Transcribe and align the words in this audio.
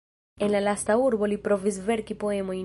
En 0.39 0.51
la 0.55 0.61
lasta 0.67 0.95
urbo 1.07 1.29
li 1.33 1.39
provis 1.47 1.81
verki 1.91 2.21
poemojn. 2.25 2.59